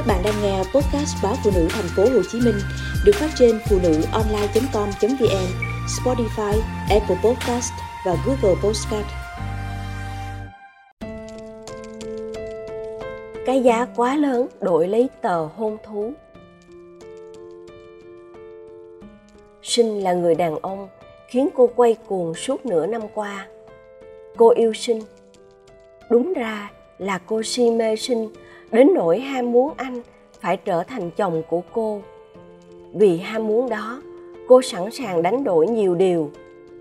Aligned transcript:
Các 0.00 0.06
bạn 0.06 0.22
đang 0.24 0.42
nghe 0.42 0.58
podcast 0.58 1.16
báo 1.22 1.34
phụ 1.44 1.50
nữ 1.54 1.68
thành 1.70 1.84
phố 1.96 2.02
Hồ 2.02 2.22
Chí 2.32 2.40
Minh 2.40 2.54
được 3.04 3.12
phát 3.14 3.30
trên 3.38 3.60
phụ 3.68 3.78
nữ 3.82 4.02
online.com.vn, 4.12 5.46
Spotify, 5.86 6.60
Apple 6.90 7.16
Podcast 7.24 7.72
và 8.06 8.16
Google 8.26 8.60
Podcast. 8.62 9.06
Cái 13.46 13.62
giá 13.62 13.86
quá 13.96 14.16
lớn 14.16 14.46
đổi 14.60 14.88
lấy 14.88 15.08
tờ 15.20 15.46
hôn 15.46 15.76
thú. 15.84 16.12
Sinh 19.62 20.02
là 20.02 20.12
người 20.12 20.34
đàn 20.34 20.56
ông 20.56 20.88
khiến 21.28 21.48
cô 21.54 21.70
quay 21.76 21.96
cuồng 22.06 22.34
suốt 22.34 22.66
nửa 22.66 22.86
năm 22.86 23.02
qua. 23.14 23.46
Cô 24.36 24.50
yêu 24.50 24.72
sinh. 24.72 25.00
Đúng 26.10 26.32
ra 26.32 26.70
là 26.98 27.18
cô 27.26 27.42
si 27.42 27.70
mê 27.70 27.96
sinh 27.96 28.28
đến 28.72 28.94
nỗi 28.94 29.20
ham 29.20 29.52
muốn 29.52 29.72
anh 29.76 30.00
phải 30.40 30.56
trở 30.56 30.82
thành 30.82 31.10
chồng 31.10 31.42
của 31.48 31.62
cô. 31.72 32.00
Vì 32.94 33.18
ham 33.18 33.46
muốn 33.46 33.68
đó, 33.68 34.02
cô 34.48 34.62
sẵn 34.62 34.90
sàng 34.90 35.22
đánh 35.22 35.44
đổi 35.44 35.66
nhiều 35.66 35.94
điều. 35.94 36.30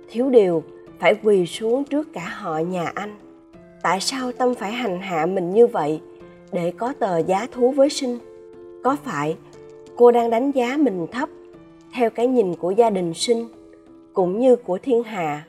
Thiếu 0.09 0.29
điều 0.29 0.63
phải 0.99 1.15
quỳ 1.23 1.45
xuống 1.45 1.83
trước 1.83 2.13
cả 2.13 2.33
họ 2.37 2.57
nhà 2.57 2.91
anh. 2.95 3.15
Tại 3.81 3.99
sao 3.99 4.31
tâm 4.31 4.55
phải 4.55 4.71
hành 4.71 4.99
hạ 4.99 5.25
mình 5.25 5.53
như 5.53 5.67
vậy 5.67 6.01
để 6.51 6.71
có 6.77 6.93
tờ 6.99 7.17
giá 7.17 7.47
thú 7.51 7.71
với 7.71 7.89
sinh? 7.89 8.19
Có 8.83 8.97
phải 9.03 9.35
cô 9.95 10.11
đang 10.11 10.29
đánh 10.29 10.51
giá 10.51 10.77
mình 10.77 11.07
thấp 11.11 11.29
theo 11.93 12.09
cái 12.09 12.27
nhìn 12.27 12.55
của 12.55 12.71
gia 12.71 12.89
đình 12.89 13.13
sinh 13.13 13.47
cũng 14.13 14.39
như 14.39 14.55
của 14.55 14.77
thiên 14.77 15.03
hạ? 15.03 15.43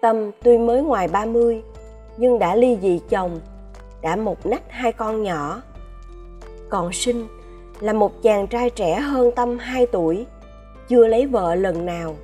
Tâm 0.00 0.30
tuy 0.42 0.58
mới 0.58 0.82
ngoài 0.82 1.08
30 1.08 1.62
nhưng 2.16 2.38
đã 2.38 2.56
ly 2.56 2.78
dị 2.82 3.00
chồng 3.08 3.40
đã 4.04 4.16
một 4.16 4.46
nách 4.46 4.62
hai 4.68 4.92
con 4.92 5.22
nhỏ. 5.22 5.62
Còn 6.68 6.92
Sinh 6.92 7.26
là 7.80 7.92
một 7.92 8.22
chàng 8.22 8.46
trai 8.46 8.70
trẻ 8.70 9.00
hơn 9.00 9.30
Tâm 9.36 9.58
2 9.58 9.86
tuổi, 9.86 10.26
chưa 10.88 11.06
lấy 11.06 11.26
vợ 11.26 11.54
lần 11.54 11.86
nào. 11.86 12.16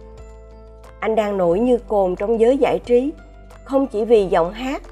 Anh 1.01 1.15
đang 1.15 1.37
nổi 1.37 1.61
như 1.61 1.79
cồn 1.89 2.17
trong 2.17 2.41
giới 2.41 2.59
giải 2.59 2.79
trí, 2.79 3.13
không 3.65 3.87
chỉ 3.87 4.05
vì 4.05 4.27
giọng 4.27 4.53
hát 4.53 4.83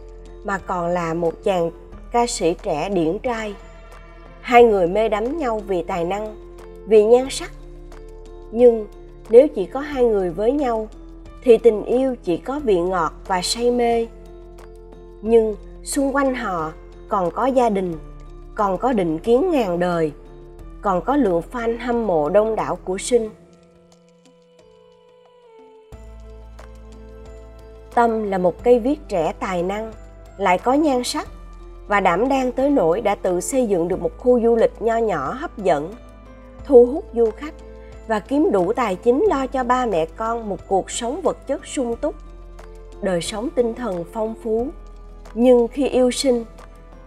mà 0.45 0.59
còn 0.59 0.89
là 0.89 1.15
một 1.15 1.33
chàng 1.45 1.71
ca 2.13 2.27
sĩ 2.27 2.55
trẻ 2.63 2.89
điển 2.89 3.19
trai. 3.19 3.55
Hai 4.41 4.65
người 4.65 4.87
mê 4.87 5.09
đắm 5.09 5.39
nhau 5.39 5.63
vì 5.67 5.83
tài 5.83 6.05
năng, 6.05 6.37
vì 6.87 7.05
nhan 7.05 7.27
sắc. 7.31 7.53
Nhưng 8.51 8.87
nếu 9.31 9.49
chỉ 9.49 9.67
có 9.67 9.81
hai 9.81 10.05
người 10.05 10.31
với 10.31 10.53
nhau 10.53 10.89
thì 11.43 11.59
tình 11.59 11.85
yêu 11.85 12.15
chỉ 12.25 12.37
có 12.37 12.61
vị 12.65 12.81
ngọt 12.81 13.13
và 13.27 13.43
say 13.43 13.71
mê. 13.71 14.07
Nhưng 15.23 15.57
xung 15.89 16.17
quanh 16.17 16.35
họ 16.35 16.73
còn 17.09 17.31
có 17.31 17.47
gia 17.47 17.69
đình, 17.71 17.95
còn 18.55 18.79
có 18.79 18.93
định 18.93 19.19
kiến 19.19 19.51
ngàn 19.51 19.79
đời, 19.79 20.13
còn 20.83 21.05
có 21.05 21.17
lượng 21.17 21.43
fan 21.53 21.79
hâm 21.81 22.07
mộ 22.07 22.29
đông 22.29 22.57
đảo 22.57 22.79
của 22.85 22.99
sinh. 22.99 23.31
Tâm 27.95 28.23
là 28.23 28.39
một 28.39 28.65
cây 28.65 28.79
viết 28.79 29.01
trẻ 29.09 29.33
tài 29.41 29.63
năng, 29.63 29.93
lại 30.37 30.59
có 30.59 30.73
nhan 30.73 31.05
sắc 31.05 31.29
và 31.87 32.01
đảm 32.01 32.29
đang 32.29 32.53
tới 32.53 32.71
nỗi 32.71 33.01
đã 33.01 33.15
tự 33.15 33.41
xây 33.41 33.67
dựng 33.67 33.89
được 33.89 34.03
một 34.03 34.19
khu 34.19 34.41
du 34.41 34.57
lịch 34.57 34.83
nho 34.83 34.97
nhỏ 34.97 35.33
hấp 35.33 35.59
dẫn, 35.59 35.95
thu 36.65 36.87
hút 36.87 37.05
du 37.15 37.31
khách 37.37 37.55
và 38.09 38.21
kiếm 38.21 38.51
đủ 38.53 38.73
tài 38.73 38.97
chính 38.97 39.25
lo 39.29 39.47
cho 39.47 39.65
ba 39.65 39.87
mẹ 39.87 40.07
con 40.17 40.49
một 40.49 40.59
cuộc 40.69 40.91
sống 40.91 41.21
vật 41.23 41.47
chất 41.47 41.67
sung 41.67 41.97
túc, 41.97 42.15
đời 43.03 43.21
sống 43.21 43.49
tinh 43.55 43.75
thần 43.75 44.05
phong 44.13 44.35
phú 44.43 44.69
nhưng 45.35 45.69
khi 45.69 45.89
yêu 45.89 46.11
sinh, 46.11 46.45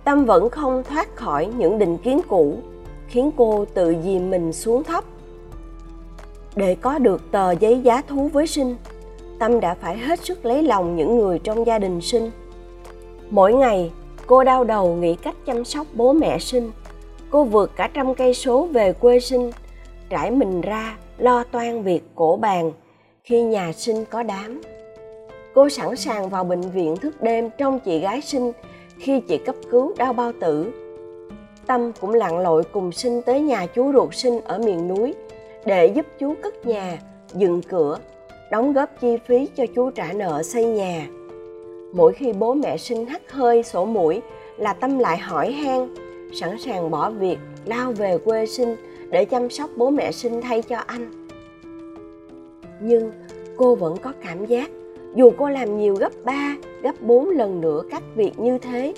tâm 0.03 0.25
vẫn 0.25 0.49
không 0.49 0.83
thoát 0.83 1.15
khỏi 1.15 1.49
những 1.57 1.79
định 1.79 1.97
kiến 1.97 2.21
cũ, 2.27 2.57
khiến 3.07 3.31
cô 3.37 3.65
tự 3.73 3.95
dìm 4.03 4.31
mình 4.31 4.53
xuống 4.53 4.83
thấp. 4.83 5.03
Để 6.55 6.75
có 6.75 6.97
được 6.97 7.31
tờ 7.31 7.51
giấy 7.51 7.79
giá 7.79 8.01
thú 8.01 8.29
với 8.33 8.47
sinh, 8.47 8.75
tâm 9.39 9.59
đã 9.59 9.73
phải 9.73 9.97
hết 9.97 10.19
sức 10.19 10.45
lấy 10.45 10.63
lòng 10.63 10.95
những 10.95 11.17
người 11.17 11.39
trong 11.39 11.65
gia 11.65 11.79
đình 11.79 12.01
sinh. 12.01 12.31
Mỗi 13.29 13.53
ngày, 13.53 13.91
cô 14.25 14.43
đau 14.43 14.63
đầu 14.63 14.95
nghĩ 14.95 15.15
cách 15.15 15.35
chăm 15.45 15.65
sóc 15.65 15.87
bố 15.93 16.13
mẹ 16.13 16.39
sinh. 16.39 16.71
Cô 17.29 17.43
vượt 17.43 17.71
cả 17.75 17.89
trăm 17.93 18.15
cây 18.15 18.33
số 18.33 18.65
về 18.65 18.93
quê 18.93 19.19
sinh, 19.19 19.51
trải 20.09 20.31
mình 20.31 20.61
ra, 20.61 20.97
lo 21.17 21.43
toan 21.43 21.83
việc 21.83 22.03
cổ 22.15 22.37
bàn 22.41 22.71
khi 23.23 23.43
nhà 23.43 23.71
sinh 23.73 24.05
có 24.05 24.23
đám 24.23 24.61
cô 25.53 25.69
sẵn 25.69 25.95
sàng 25.95 26.29
vào 26.29 26.43
bệnh 26.43 26.61
viện 26.61 26.97
thức 26.97 27.21
đêm 27.21 27.49
trong 27.57 27.79
chị 27.79 27.99
gái 27.99 28.21
sinh 28.21 28.51
khi 28.97 29.19
chị 29.19 29.37
cấp 29.37 29.55
cứu 29.71 29.93
đau 29.97 30.13
bao 30.13 30.31
tử, 30.39 30.71
tâm 31.67 31.91
cũng 32.01 32.13
lặn 32.13 32.39
lội 32.39 32.63
cùng 32.63 32.91
sinh 32.91 33.21
tới 33.21 33.41
nhà 33.41 33.65
chú 33.65 33.93
ruột 33.93 34.13
sinh 34.13 34.41
ở 34.41 34.59
miền 34.59 34.87
núi 34.87 35.13
để 35.65 35.87
giúp 35.87 36.05
chú 36.19 36.33
cất 36.41 36.65
nhà, 36.65 36.99
dựng 37.33 37.61
cửa, 37.61 37.97
đóng 38.51 38.73
góp 38.73 38.89
chi 39.01 39.17
phí 39.27 39.47
cho 39.55 39.65
chú 39.75 39.91
trả 39.91 40.13
nợ 40.13 40.43
xây 40.43 40.65
nhà. 40.65 41.07
Mỗi 41.93 42.13
khi 42.13 42.33
bố 42.33 42.53
mẹ 42.53 42.77
sinh 42.77 43.05
hắt 43.05 43.31
hơi 43.31 43.63
sổ 43.63 43.85
mũi 43.85 44.21
là 44.57 44.73
tâm 44.73 44.99
lại 44.99 45.17
hỏi 45.17 45.51
han, 45.51 45.95
sẵn 46.33 46.57
sàng 46.65 46.91
bỏ 46.91 47.09
việc, 47.09 47.37
lao 47.65 47.91
về 47.91 48.17
quê 48.17 48.45
sinh 48.45 48.75
để 49.09 49.25
chăm 49.25 49.49
sóc 49.49 49.69
bố 49.75 49.89
mẹ 49.89 50.11
sinh 50.11 50.41
thay 50.41 50.61
cho 50.61 50.77
anh. 50.77 51.27
Nhưng 52.81 53.11
cô 53.57 53.75
vẫn 53.75 53.97
có 53.97 54.13
cảm 54.23 54.45
giác 54.45 54.71
dù 55.15 55.31
cô 55.37 55.49
làm 55.49 55.77
nhiều 55.77 55.95
gấp 55.95 56.11
3, 56.25 56.55
gấp 56.83 57.01
4 57.01 57.29
lần 57.29 57.61
nữa 57.61 57.83
các 57.91 58.03
việc 58.15 58.39
như 58.39 58.57
thế, 58.57 58.93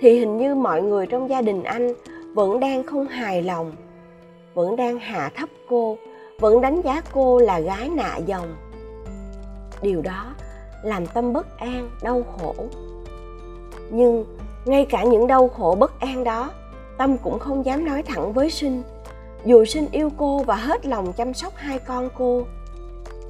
thì 0.00 0.18
hình 0.18 0.36
như 0.36 0.54
mọi 0.54 0.82
người 0.82 1.06
trong 1.06 1.30
gia 1.30 1.42
đình 1.42 1.62
anh 1.62 1.94
vẫn 2.34 2.60
đang 2.60 2.82
không 2.82 3.06
hài 3.06 3.42
lòng, 3.42 3.72
vẫn 4.54 4.76
đang 4.76 4.98
hạ 4.98 5.30
thấp 5.36 5.48
cô, 5.68 5.98
vẫn 6.40 6.60
đánh 6.60 6.80
giá 6.84 7.02
cô 7.12 7.38
là 7.38 7.60
gái 7.60 7.88
nạ 7.88 8.16
dòng. 8.16 8.56
Điều 9.82 10.02
đó 10.02 10.34
làm 10.82 11.06
tâm 11.06 11.32
bất 11.32 11.58
an, 11.58 11.90
đau 12.02 12.22
khổ. 12.22 12.54
Nhưng 13.90 14.24
ngay 14.64 14.86
cả 14.90 15.04
những 15.04 15.26
đau 15.26 15.48
khổ 15.48 15.76
bất 15.80 16.00
an 16.00 16.24
đó, 16.24 16.50
Tâm 16.98 17.16
cũng 17.18 17.38
không 17.38 17.66
dám 17.66 17.84
nói 17.84 18.02
thẳng 18.02 18.32
với 18.32 18.50
Sinh. 18.50 18.82
Dù 19.44 19.64
Sinh 19.64 19.88
yêu 19.92 20.10
cô 20.16 20.38
và 20.38 20.54
hết 20.54 20.86
lòng 20.86 21.12
chăm 21.12 21.34
sóc 21.34 21.52
hai 21.56 21.78
con 21.78 22.08
cô, 22.18 22.42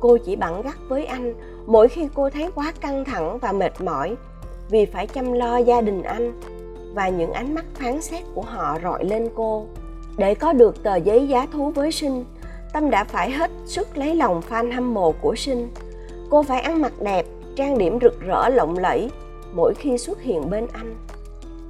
cô 0.01 0.19
chỉ 0.25 0.37
bẵng 0.37 0.63
gắt 0.63 0.75
với 0.89 1.07
anh 1.07 1.35
mỗi 1.67 1.89
khi 1.89 2.09
cô 2.15 2.31
thấy 2.31 2.51
quá 2.55 2.73
căng 2.81 3.05
thẳng 3.05 3.39
và 3.39 3.53
mệt 3.53 3.81
mỏi 3.81 4.17
vì 4.71 4.87
phải 4.87 5.07
chăm 5.07 5.33
lo 5.33 5.57
gia 5.57 5.81
đình 5.81 6.03
anh 6.03 6.41
và 6.95 7.09
những 7.09 7.33
ánh 7.33 7.55
mắt 7.55 7.65
phán 7.75 8.03
xét 8.03 8.23
của 8.35 8.43
họ 8.43 8.79
rọi 8.83 9.05
lên 9.05 9.29
cô, 9.35 9.67
để 10.17 10.35
có 10.35 10.53
được 10.53 10.83
tờ 10.83 10.97
giấy 10.97 11.29
giá 11.29 11.47
thú 11.53 11.71
với 11.71 11.93
sinh, 11.93 12.25
tâm 12.73 12.91
đã 12.91 13.05
phải 13.05 13.31
hết 13.31 13.51
sức 13.67 13.99
lấy 13.99 14.15
lòng 14.15 14.41
fan 14.49 14.73
hâm 14.73 14.95
mộ 14.95 15.13
của 15.13 15.35
sinh. 15.37 15.69
Cô 16.31 16.43
phải 16.43 16.61
ăn 16.61 16.83
mặc 16.83 16.93
đẹp, 17.01 17.27
trang 17.57 17.79
điểm 17.79 17.99
rực 18.03 18.21
rỡ 18.21 18.49
lộng 18.49 18.79
lẫy 18.79 19.11
mỗi 19.55 19.75
khi 19.75 19.99
xuất 19.99 20.23
hiện 20.23 20.51
bên 20.51 20.67
anh. 20.73 20.97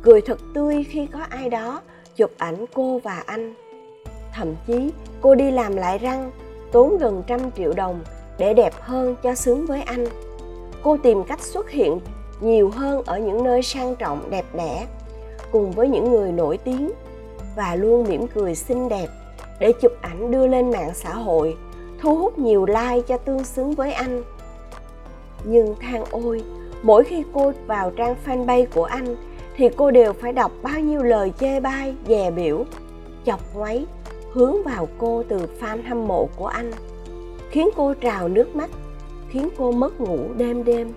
Cười 0.02 0.20
thật 0.20 0.38
tươi 0.54 0.84
khi 0.84 1.06
có 1.06 1.20
ai 1.30 1.50
đó 1.50 1.80
chụp 2.16 2.30
ảnh 2.38 2.64
cô 2.74 2.98
và 2.98 3.22
anh. 3.26 3.54
Thậm 4.32 4.54
chí, 4.66 4.90
cô 5.20 5.34
đi 5.34 5.50
làm 5.50 5.76
lại 5.76 5.98
răng, 5.98 6.30
tốn 6.72 6.98
gần 6.98 7.22
trăm 7.26 7.50
triệu 7.50 7.72
đồng 7.72 8.00
để 8.38 8.54
đẹp 8.54 8.72
hơn 8.80 9.16
cho 9.22 9.34
xứng 9.34 9.66
với 9.66 9.82
anh. 9.82 10.04
Cô 10.82 10.96
tìm 11.02 11.24
cách 11.24 11.40
xuất 11.40 11.70
hiện 11.70 12.00
nhiều 12.40 12.70
hơn 12.70 13.02
ở 13.06 13.18
những 13.18 13.44
nơi 13.44 13.62
sang 13.62 13.96
trọng, 13.96 14.30
đẹp 14.30 14.44
đẽ, 14.54 14.86
cùng 15.52 15.70
với 15.70 15.88
những 15.88 16.10
người 16.10 16.32
nổi 16.32 16.58
tiếng, 16.58 16.90
và 17.56 17.76
luôn 17.76 18.04
mỉm 18.08 18.26
cười 18.26 18.54
xinh 18.54 18.88
đẹp 18.88 19.06
để 19.60 19.72
chụp 19.72 19.92
ảnh 20.00 20.30
đưa 20.30 20.46
lên 20.46 20.70
mạng 20.70 20.90
xã 20.94 21.14
hội, 21.14 21.56
thu 22.00 22.16
hút 22.16 22.38
nhiều 22.38 22.66
like 22.66 23.00
cho 23.08 23.16
tương 23.16 23.44
xứng 23.44 23.74
với 23.74 23.92
anh. 23.92 24.22
Nhưng 25.44 25.74
than 25.80 26.04
ôi, 26.10 26.42
mỗi 26.82 27.04
khi 27.04 27.24
cô 27.34 27.52
vào 27.66 27.90
trang 27.90 28.16
fanpage 28.26 28.66
của 28.74 28.84
anh, 28.84 29.16
thì 29.56 29.68
cô 29.76 29.90
đều 29.90 30.12
phải 30.12 30.32
đọc 30.32 30.52
bao 30.62 30.80
nhiêu 30.80 31.02
lời 31.02 31.32
chê 31.40 31.60
bai, 31.60 31.94
dè 32.08 32.30
biểu 32.30 32.64
chọc 33.26 33.40
ngoáy 33.54 33.86
hướng 34.32 34.62
vào 34.62 34.88
cô 34.98 35.22
từ 35.28 35.38
fan 35.60 35.78
hâm 35.88 36.08
mộ 36.08 36.28
của 36.36 36.46
anh 36.46 36.72
khiến 37.54 37.68
cô 37.76 37.94
trào 37.94 38.28
nước 38.28 38.56
mắt, 38.56 38.70
khiến 39.28 39.48
cô 39.58 39.72
mất 39.72 40.00
ngủ 40.00 40.18
đêm 40.36 40.64
đêm. 40.64 40.92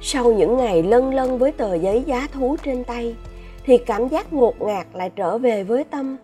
Sau 0.00 0.32
những 0.32 0.56
ngày 0.56 0.82
lân 0.82 1.14
lân 1.14 1.38
với 1.38 1.52
tờ 1.52 1.74
giấy 1.74 2.02
giá 2.06 2.28
thú 2.32 2.56
trên 2.64 2.84
tay, 2.84 3.16
thì 3.64 3.78
cảm 3.78 4.08
giác 4.08 4.32
ngột 4.32 4.62
ngạt 4.62 4.86
lại 4.92 5.10
trở 5.16 5.38
về 5.38 5.62
với 5.62 5.84
tâm. 5.84 6.16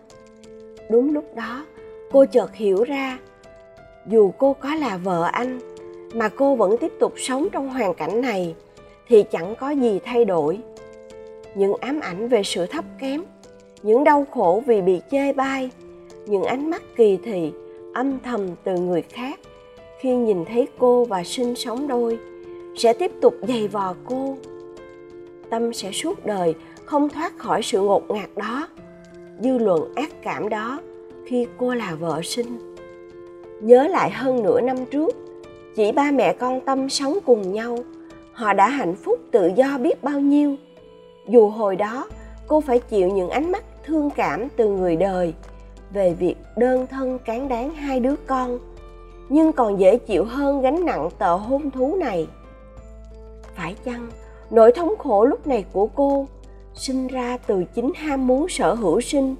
Đúng 0.89 1.13
lúc 1.13 1.35
đó, 1.35 1.65
cô 2.11 2.25
chợt 2.25 2.55
hiểu 2.55 2.83
ra, 2.83 3.19
dù 4.07 4.31
cô 4.37 4.53
có 4.53 4.75
là 4.75 4.97
vợ 4.97 5.29
anh, 5.31 5.59
mà 6.13 6.29
cô 6.29 6.55
vẫn 6.55 6.77
tiếp 6.77 6.91
tục 6.99 7.13
sống 7.17 7.47
trong 7.51 7.69
hoàn 7.69 7.93
cảnh 7.93 8.21
này, 8.21 8.55
thì 9.07 9.23
chẳng 9.23 9.55
có 9.59 9.69
gì 9.69 9.99
thay 10.05 10.25
đổi. 10.25 10.59
Những 11.55 11.73
ám 11.79 11.99
ảnh 11.99 12.27
về 12.27 12.43
sự 12.43 12.65
thấp 12.65 12.85
kém, 12.99 13.23
những 13.83 14.03
đau 14.03 14.25
khổ 14.31 14.63
vì 14.65 14.81
bị 14.81 15.01
chê 15.11 15.33
bai, 15.33 15.69
những 16.25 16.43
ánh 16.43 16.69
mắt 16.69 16.81
kỳ 16.95 17.17
thị 17.23 17.51
âm 17.97 18.19
thầm 18.19 18.41
từ 18.63 18.79
người 18.79 19.01
khác. 19.01 19.39
Khi 19.99 20.15
nhìn 20.15 20.45
thấy 20.45 20.67
cô 20.79 21.05
và 21.05 21.23
sinh 21.23 21.55
sống 21.55 21.87
đôi, 21.87 22.19
sẽ 22.75 22.93
tiếp 22.93 23.11
tục 23.21 23.33
giày 23.47 23.67
vò 23.67 23.95
cô. 24.05 24.37
Tâm 25.49 25.73
sẽ 25.73 25.91
suốt 25.91 26.25
đời 26.25 26.55
không 26.85 27.09
thoát 27.09 27.37
khỏi 27.37 27.63
sự 27.63 27.81
ngột 27.81 28.11
ngạt 28.11 28.29
đó, 28.35 28.67
dư 29.39 29.57
luận 29.57 29.95
ác 29.95 30.09
cảm 30.23 30.49
đó 30.49 30.79
khi 31.25 31.47
cô 31.57 31.73
là 31.73 31.95
vợ 31.99 32.21
sinh. 32.23 32.75
Nhớ 33.61 33.87
lại 33.87 34.11
hơn 34.11 34.43
nửa 34.43 34.61
năm 34.61 34.77
trước, 34.91 35.15
chỉ 35.75 35.91
ba 35.91 36.11
mẹ 36.11 36.33
con 36.33 36.61
tâm 36.61 36.89
sống 36.89 37.17
cùng 37.25 37.53
nhau, 37.53 37.77
họ 38.33 38.53
đã 38.53 38.69
hạnh 38.69 38.95
phúc 38.95 39.19
tự 39.31 39.51
do 39.55 39.77
biết 39.77 40.03
bao 40.03 40.19
nhiêu. 40.19 40.55
Dù 41.29 41.49
hồi 41.49 41.75
đó, 41.75 42.07
cô 42.47 42.61
phải 42.61 42.79
chịu 42.79 43.09
những 43.09 43.29
ánh 43.29 43.51
mắt 43.51 43.63
thương 43.85 44.09
cảm 44.09 44.47
từ 44.57 44.69
người 44.69 44.95
đời 44.95 45.33
về 45.93 46.13
việc 46.13 46.35
đơn 46.57 46.87
thân 46.87 47.19
cán 47.19 47.47
đáng 47.47 47.73
hai 47.73 47.99
đứa 47.99 48.15
con, 48.27 48.59
nhưng 49.29 49.53
còn 49.53 49.79
dễ 49.79 49.97
chịu 49.97 50.25
hơn 50.25 50.61
gánh 50.61 50.85
nặng 50.85 51.09
tờ 51.17 51.35
hôn 51.35 51.71
thú 51.71 51.95
này. 51.95 52.27
Phải 53.55 53.75
chăng 53.85 54.09
nỗi 54.49 54.71
thống 54.71 54.93
khổ 54.99 55.25
lúc 55.25 55.47
này 55.47 55.65
của 55.73 55.87
cô 55.87 56.27
sinh 56.73 57.07
ra 57.07 57.37
từ 57.47 57.63
chính 57.63 57.91
ham 57.95 58.27
muốn 58.27 58.49
sở 58.49 58.73
hữu 58.73 59.01
sinh? 59.01 59.35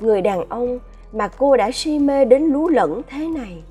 Người 0.00 0.22
đàn 0.22 0.48
ông 0.48 0.78
mà 1.12 1.28
cô 1.28 1.56
đã 1.56 1.70
si 1.70 1.98
mê 1.98 2.24
đến 2.24 2.42
lú 2.42 2.68
lẫn 2.68 3.02
thế 3.08 3.26
này 3.26 3.62